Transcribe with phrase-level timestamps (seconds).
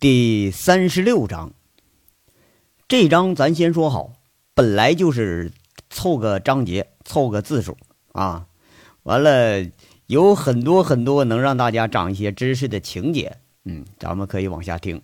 [0.00, 1.54] 第三十六章，
[2.86, 4.12] 这章咱先说好，
[4.54, 5.50] 本来就是
[5.90, 7.76] 凑个章节，凑个字数
[8.12, 8.46] 啊。
[9.02, 9.68] 完了，
[10.06, 13.38] 有很多很多能让大家长一些知识的情节。
[13.64, 15.02] 嗯，咱们可以往下听。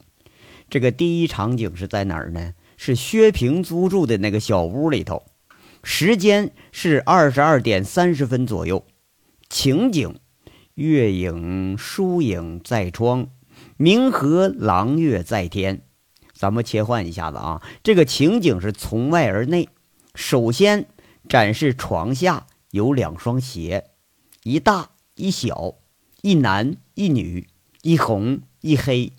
[0.71, 2.55] 这个第一场景是在哪儿呢？
[2.77, 5.25] 是薛平租住的那个小屋里头。
[5.83, 8.87] 时间是二十二点三十分左右。
[9.49, 10.15] 情景：
[10.75, 13.31] 月影疏影在窗。
[13.77, 15.83] 明和朗月在天，
[16.33, 17.61] 咱们切换一下子啊。
[17.83, 19.69] 这个情景是从外而内，
[20.15, 20.87] 首先
[21.29, 23.91] 展示床下有两双鞋，
[24.45, 25.75] 一大一小，
[26.23, 27.49] 一男一女，
[27.83, 29.13] 一红一黑。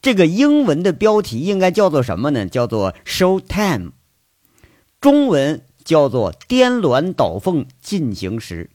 [0.00, 2.46] 这个英文的标题应该叫做什么呢？
[2.46, 3.90] 叫做 “show time”，
[5.00, 8.70] 中文叫做“颠鸾倒凤进行时”。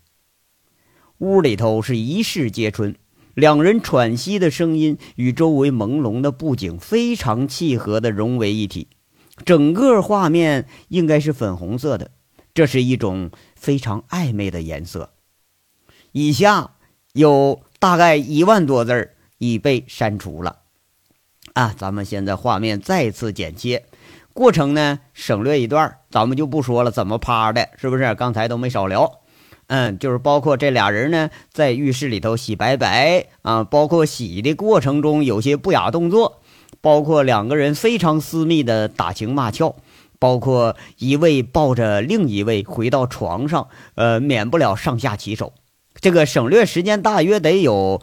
[1.19, 2.95] 屋里头是一室皆春。
[3.33, 8.87] 两人喘息的声音与周围朦胧的布景非常契合的融为一体，
[9.43, 12.11] 整个画面应该是粉红色的，
[12.53, 15.13] 这是一种非常暧昧的颜色。
[16.11, 16.75] 以下
[17.13, 20.59] 有大概一万多字已被删除了，
[21.53, 23.85] 啊，咱们现在画面再次剪切，
[24.31, 28.13] 过程呢省略一段，咱们就不说了，怎么趴的，是不是？
[28.13, 29.22] 刚才都没少聊。
[29.73, 36.41] 嗯，就是包括这俩人呢，在浴室里头洗白白啊，包括洗的过程中有些不雅动作，
[36.79, 39.75] 包括两个人非常私密的打情骂俏，
[40.19, 45.53] 包括一位抱着另一位回到床上，呃，免不了上下其手。
[45.99, 47.99] 这个省略时间大约得有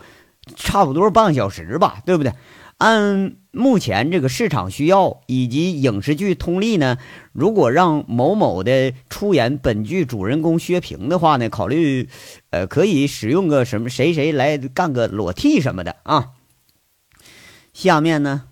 [0.56, 2.32] 差不多半个小时吧，对不对？
[2.80, 6.96] 按目前这个市场需要以及影视剧通例呢，
[7.32, 12.08] 如果让某某的出演本剧主人公薛平的话呢，考虑，
[12.48, 16.30] 呃，可以使用个什么谁谁来干个裸替什么的啊。
[17.74, 18.44] 下面呢，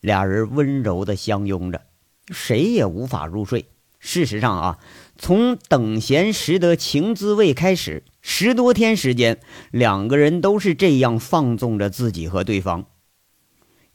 [0.00, 1.82] 俩人温柔的相拥着，
[2.30, 3.66] 谁也无法入睡。
[3.98, 4.78] 事实上啊，
[5.18, 9.40] 从等闲识得情滋味开始，十多天时间，
[9.72, 12.86] 两个人都是这样放纵着自己和对方。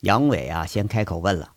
[0.01, 1.53] 杨伟啊，先开口问了：“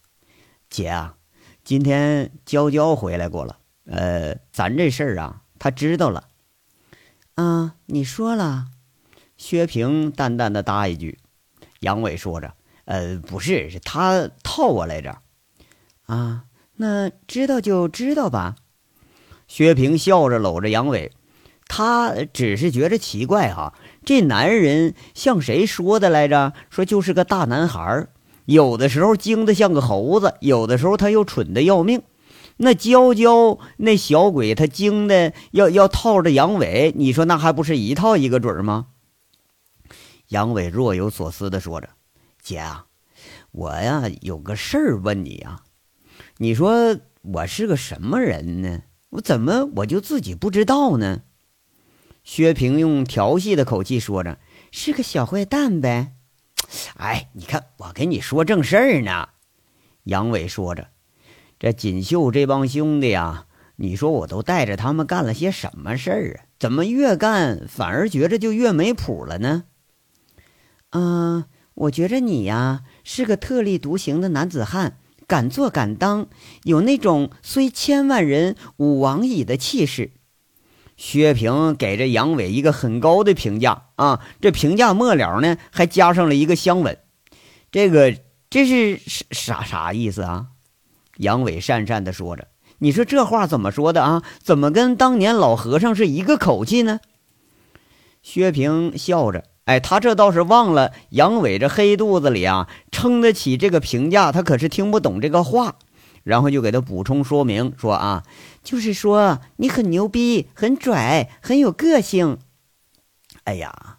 [0.69, 1.17] 姐啊，
[1.63, 6.29] 今天娇娇回来过了，呃，咱这事儿啊，她知道了。”
[7.37, 8.67] 啊，你说了？
[9.37, 11.19] 薛平淡淡的答一句。
[11.81, 12.55] 杨伟说着
[12.85, 15.19] ：“呃，不是，是他套我来着。”
[16.07, 18.57] 啊，那知道就知道吧。
[19.47, 21.13] 薛平笑着搂着杨伟，
[21.67, 23.75] 他只是觉着奇怪哈，
[24.05, 26.53] 这男人像谁说的来着？
[26.71, 28.11] 说就是个大男孩儿。
[28.45, 32.03] 有的时候精的像个猴子，有的时候他又蠢的要命。
[32.59, 38.89] 那娇娇那小鬼，他精的要要套着杨伟，你说那还不是一套一个准吗？
[40.29, 41.91] 杨伟若有所思的说着
[42.43, 42.87] ：“姐啊，
[43.51, 45.63] 我呀有个事儿问你啊，
[46.39, 48.83] 你说我是个什么人呢？
[49.11, 51.23] 我怎么我就自己不知道呢？”
[52.23, 54.39] 薛平用调戏的口气说着
[54.71, 56.13] ：“是个小坏蛋呗。”
[56.97, 59.28] 哎，你看，我跟你说正事儿呢。
[60.05, 60.88] 杨伟说着
[61.59, 63.47] ：“这锦绣这帮兄弟啊，
[63.77, 66.47] 你说我都带着他们干了些什么事儿啊？
[66.59, 69.65] 怎么越干反而觉着就越没谱了呢？”
[70.91, 71.44] 嗯，
[71.75, 76.28] 我觉着你呀是个特立独行的男子汉，敢做敢当，
[76.65, 80.11] 有那种虽千万人吾往矣的气势。
[80.97, 84.21] 薛平给这杨伟一个很高的评价啊！
[84.41, 86.99] 这评价末了呢，还加上了一个香吻。
[87.71, 88.15] 这个
[88.51, 90.47] 这是啥啥意思啊？
[91.17, 92.49] 杨伟讪讪地说着
[92.79, 94.23] ：“你说这话怎么说的啊？
[94.43, 97.01] 怎么跟当年老和尚是一个口气呢？”
[98.23, 105.77] 薛平笑着：“哎，他这倒是忘了杨伟这黑肚子里啊，撑得起这个评价，他可是听不懂这个话。”
[106.25, 108.25] 然后就给他补充说明说啊，
[108.62, 112.38] 就是说你很牛逼，很拽，很有个性。
[113.44, 113.99] 哎呀，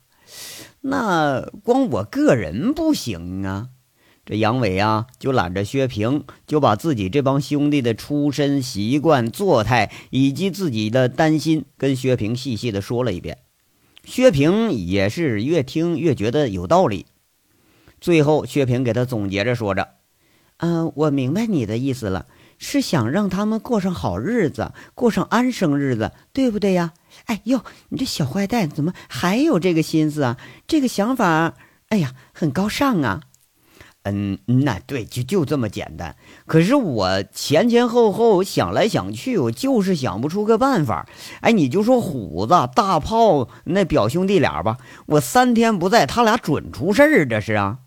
[0.82, 3.70] 那光我个人不行啊！
[4.26, 13.40] 这杨伟啊，就揽着薛平，就把自己这帮兄弟的出身、习惯、作态以及自己的担心，跟薛平细细的说了一遍。
[14.06, 17.06] 薛平也是越听越觉得有道理。
[18.00, 19.90] 最后，薛平给他总结着说着。
[20.58, 22.26] 嗯，我明白你的意思了，
[22.58, 26.94] 是想让他们过上好日子，过上安生日子，对不对呀？
[27.26, 30.38] 哎呦，你这小坏蛋怎么还有这个心思啊？
[30.68, 31.54] 这个想法，
[31.90, 33.22] 哎呀，很高尚啊。
[34.06, 36.18] 嗯，那对，就就这么简单。
[36.46, 41.08] 可是我前前后后想来想去，我就是想不出个办法。
[41.40, 47.80] 哎，你就说虎子、大炮那表兄弟俩吧，我三天不在，他俩准出事儿，这是啊。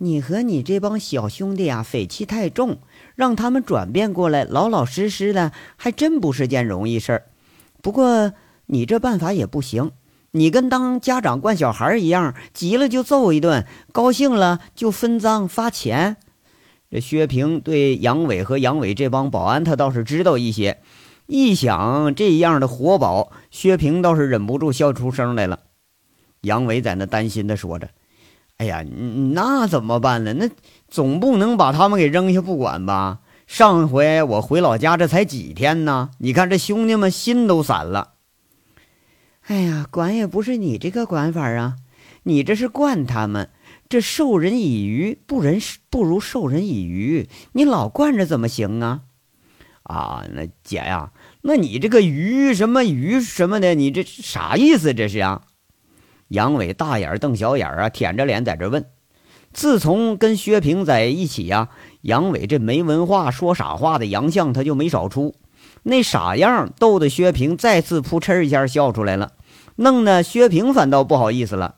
[0.00, 2.78] 你和你这帮小兄弟啊，匪气太重，
[3.16, 7.26] 让他们转变过来，老老实实的，还真不是件容易事儿。
[7.82, 8.32] 不过
[8.66, 9.90] 你这办法也不行，
[10.30, 16.16] 你跟当家长惯小孩一样，急了就揍一顿，高兴了就分赃发钱。
[16.90, 20.78] 这薛平对杨伟和杨伟这帮保安，他倒是知道一些。
[21.26, 25.58] 一想这样的活宝，薛平倒是忍不住笑出声来了。
[26.42, 27.90] 杨伟在那担心的说着。
[28.58, 28.84] 哎呀，
[29.32, 30.34] 那怎么办呢？
[30.34, 30.50] 那
[30.88, 33.20] 总不能把他们给扔下不管吧？
[33.46, 36.10] 上回我回老家，这才几天呢？
[36.18, 38.14] 你看这兄弟们心都散了。
[39.46, 41.76] 哎呀，管也不是你这个管法啊！
[42.24, 43.48] 你这是惯他们，
[43.88, 45.58] 这授人以鱼，不人
[45.88, 47.28] 不如授人以渔。
[47.52, 49.02] 你老惯着怎么行啊？
[49.84, 51.12] 啊，那姐呀，
[51.42, 54.92] 那你这个鱼什么鱼什么的，你这啥意思？
[54.92, 55.42] 这是啊？
[56.28, 58.86] 杨伟大眼瞪小眼啊，舔着脸在这问。
[59.52, 61.68] 自从跟薛平在一起呀，
[62.02, 65.34] 杨伟这没文化、说傻话的洋相他就没少出。
[65.84, 69.32] 那傻样逗得薛平再次扑哧一下笑出来了，
[69.76, 71.76] 弄得薛平反倒不好意思了。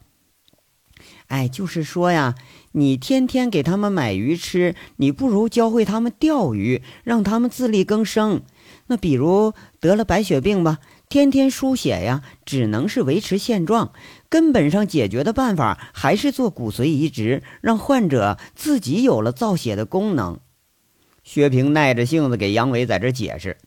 [1.29, 2.35] 哎，就是说呀，
[2.73, 8.43] 你天天给他们买鱼吃，你不如教会他们钓鱼，让他们自力更生。
[8.88, 10.79] 那比如得了白血病吧。
[11.11, 13.93] 天天输血呀，只能是维持现状，
[14.29, 20.39] 根本上解决的办法还是做骨髓移植，让患者自己有了造血的功能。
[21.25, 23.59] 薛平耐着性子给杨伟在这解释：“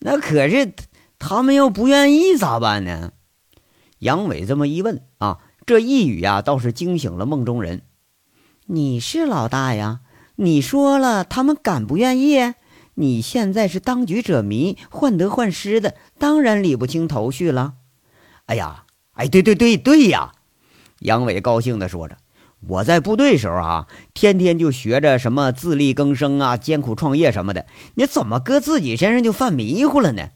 [0.00, 0.74] 那可是
[1.18, 3.12] 他们要不愿意咋办呢？”
[4.00, 7.80] 杨伟这么一问啊，这一语呀，倒是惊醒了梦中人。
[8.66, 10.00] 你是老大呀，
[10.36, 12.52] 你说了，他们敢不愿意？
[13.00, 17.74] 你现在是当局者迷，患得患失的，当然理不清头绪了。
[18.46, 20.32] 哎呀，哎，对对对对呀！
[20.98, 22.16] 杨伟高兴地说着
[22.66, 27.66] ：“我在部队时候啊，天天就学着什么自力更生啊、艰苦创业什么的。
[27.94, 30.30] 你怎么搁自己身上就犯迷糊了呢？”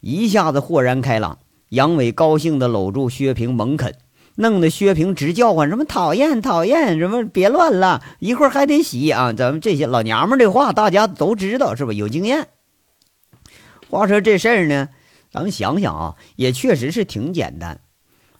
[0.00, 3.94] 一下子豁然开朗，杨伟高兴地搂住薛平猛啃。
[4.40, 9.32] 弄得薛平直叫唤，什么讨厌讨厌，什么别乱了，一会儿还得洗啊！
[9.32, 11.92] 咱们这些老娘们的话，大家都知道是吧？
[11.92, 12.46] 有经验。
[13.90, 14.90] 话说这事儿呢，
[15.32, 17.80] 咱们想想啊，也确实是挺简单。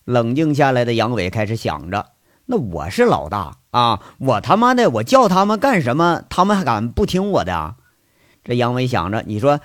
[0.05, 2.06] 冷静下来的杨伟开始想着：
[2.47, 7.75] 那我是老大啊，我他妈的，我叫他们干什么，他们还敢不听我的啊？
[8.44, 9.59] 这杨伟想着，你说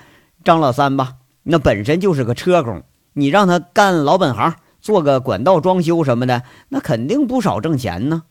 [0.44, 2.82] 张老三吧，那本身就是个车工，
[3.14, 4.56] 你让他干老本行。
[4.84, 8.24] 做个管道装修什么的，那肯定不少挣钱呢。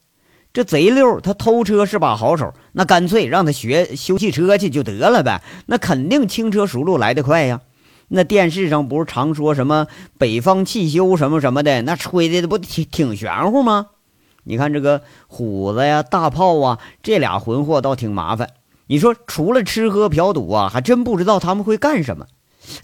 [0.53, 5.43] 这贼溜，他偷车是把好手，那干脆让他学修汽车去就得了呗。
[5.65, 7.63] 那肯定轻车熟路来得快呀。
[8.09, 9.87] 那电视上不是常说什么
[10.19, 13.87] 北方汽修什么什么的，那吹的不挺挺玄乎吗？
[14.45, 18.51] 你看这个虎子呀、大炮啊，这俩混货倒挺麻烦。
[18.89, 22.27] 你说除了吃喝嫖赌啊，还真不知道他们会干什么。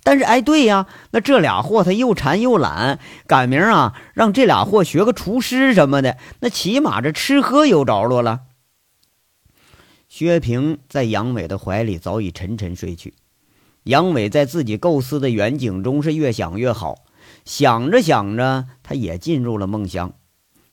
[0.03, 8.41] 但是，哎，对呀，那这俩货他又馋又懒，赶明啊，让这俩货学个厨师什么的，那起码这吃喝有着落了。
[10.09, 13.15] 薛平在杨伟的怀里早已沉沉睡去，
[13.85, 16.97] 杨伟在自己构思的远景中是越想越好，
[17.45, 20.15] 想着想着，他也进入了梦乡。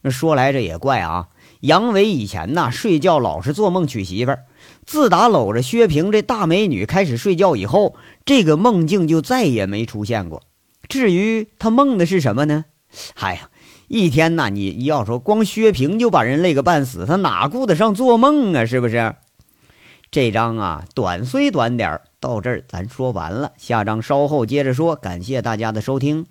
[0.01, 1.27] 那说来这也怪啊，
[1.61, 4.45] 杨伟以前呐，睡觉老是做梦娶媳妇儿。
[4.85, 7.95] 自打搂着薛平这大美女开始睡觉以后，
[8.25, 10.41] 这个梦境就再也没出现过。
[10.87, 12.65] 至于他梦的是什么呢？
[13.15, 13.49] 哎呀，
[13.87, 18.65] 一天呐，你要说光薛平就把人累个半死，他哪顾得上做梦啊？
[18.65, 19.15] 是不是？
[20.11, 23.51] 这章啊，短虽短点儿到这儿咱说完了。
[23.57, 24.95] 下章稍后接着说。
[24.95, 26.25] 感谢大家的收听。